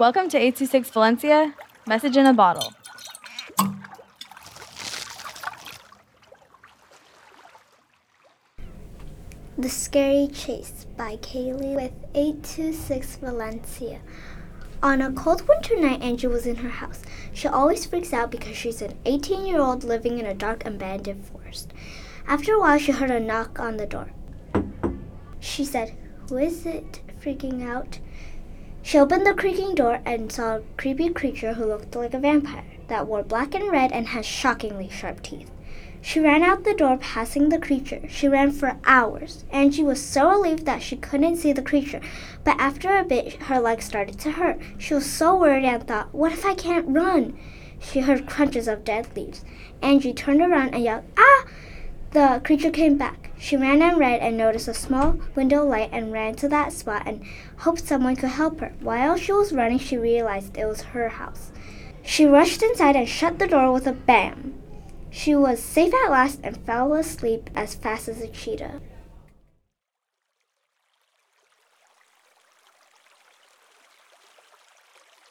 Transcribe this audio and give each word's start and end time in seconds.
Welcome 0.00 0.30
to 0.30 0.38
826 0.38 0.88
Valencia, 0.92 1.54
message 1.86 2.16
in 2.16 2.24
a 2.24 2.32
bottle. 2.32 2.72
The 9.58 9.68
Scary 9.68 10.28
Chase 10.28 10.86
by 10.96 11.16
Kayleigh 11.16 11.74
with 11.74 11.92
826 12.14 13.16
Valencia. 13.16 14.00
On 14.82 15.02
a 15.02 15.12
cold 15.12 15.46
winter 15.46 15.78
night, 15.78 16.00
Angie 16.00 16.28
was 16.28 16.46
in 16.46 16.56
her 16.56 16.70
house. 16.70 17.02
She 17.34 17.46
always 17.46 17.84
freaks 17.84 18.14
out 18.14 18.30
because 18.30 18.56
she's 18.56 18.80
an 18.80 18.96
18 19.04 19.44
year 19.44 19.60
old 19.60 19.84
living 19.84 20.18
in 20.18 20.24
a 20.24 20.32
dark, 20.32 20.64
abandoned 20.64 21.26
forest. 21.26 21.74
After 22.26 22.54
a 22.54 22.58
while, 22.58 22.78
she 22.78 22.92
heard 22.92 23.10
a 23.10 23.20
knock 23.20 23.60
on 23.60 23.76
the 23.76 23.84
door. 23.84 24.12
She 25.40 25.62
said, 25.62 25.94
Who 26.30 26.38
is 26.38 26.64
it? 26.64 27.02
Freaking 27.22 27.62
out. 27.62 27.98
She 28.82 28.98
opened 28.98 29.26
the 29.26 29.34
creaking 29.34 29.74
door 29.74 30.00
and 30.04 30.32
saw 30.32 30.56
a 30.56 30.62
creepy 30.76 31.10
creature 31.10 31.54
who 31.54 31.66
looked 31.66 31.94
like 31.94 32.14
a 32.14 32.18
vampire 32.18 32.64
that 32.88 33.06
wore 33.06 33.22
black 33.22 33.54
and 33.54 33.70
red 33.70 33.92
and 33.92 34.08
had 34.08 34.24
shockingly 34.24 34.88
sharp 34.88 35.22
teeth. 35.22 35.50
She 36.02 36.18
ran 36.18 36.42
out 36.42 36.64
the 36.64 36.72
door, 36.72 36.96
passing 36.96 37.50
the 37.50 37.58
creature. 37.58 38.00
She 38.08 38.26
ran 38.26 38.52
for 38.52 38.78
hours. 38.84 39.44
Angie 39.50 39.84
was 39.84 40.02
so 40.02 40.30
relieved 40.30 40.64
that 40.64 40.82
she 40.82 40.96
couldn't 40.96 41.36
see 41.36 41.52
the 41.52 41.62
creature, 41.62 42.00
but 42.42 42.58
after 42.58 42.96
a 42.96 43.04
bit, 43.04 43.34
her 43.42 43.60
legs 43.60 43.84
started 43.84 44.18
to 44.20 44.32
hurt. 44.32 44.58
She 44.78 44.94
was 44.94 45.04
so 45.04 45.36
worried 45.36 45.66
and 45.66 45.86
thought, 45.86 46.14
What 46.14 46.32
if 46.32 46.46
I 46.46 46.54
can't 46.54 46.88
run? 46.88 47.38
She 47.78 48.00
heard 48.00 48.26
crunches 48.26 48.66
of 48.66 48.82
dead 48.82 49.14
leaves. 49.14 49.44
Angie 49.82 50.14
turned 50.14 50.40
around 50.40 50.74
and 50.74 50.82
yelled, 50.82 51.04
Ah! 51.18 51.44
The 52.12 52.40
creature 52.44 52.70
came 52.70 52.96
back. 52.96 53.19
She 53.42 53.56
ran 53.56 53.80
and 53.80 53.98
ran 53.98 54.20
and 54.20 54.36
noticed 54.36 54.68
a 54.68 54.74
small 54.74 55.18
window 55.34 55.64
light 55.64 55.88
and 55.92 56.12
ran 56.12 56.34
to 56.36 56.48
that 56.48 56.74
spot 56.74 57.04
and 57.06 57.24
hoped 57.56 57.86
someone 57.86 58.14
could 58.14 58.28
help 58.28 58.60
her. 58.60 58.74
While 58.80 59.16
she 59.16 59.32
was 59.32 59.50
running, 59.50 59.78
she 59.78 59.96
realized 59.96 60.58
it 60.58 60.66
was 60.66 60.82
her 60.82 61.08
house. 61.08 61.50
She 62.02 62.26
rushed 62.26 62.62
inside 62.62 62.96
and 62.96 63.08
shut 63.08 63.38
the 63.38 63.46
door 63.46 63.72
with 63.72 63.86
a 63.86 63.92
bam. 63.92 64.60
She 65.08 65.34
was 65.34 65.58
safe 65.62 65.94
at 66.04 66.10
last 66.10 66.40
and 66.44 66.58
fell 66.66 66.92
asleep 66.92 67.48
as 67.54 67.74
fast 67.74 68.08
as 68.08 68.20
a 68.20 68.28
cheetah. 68.28 68.82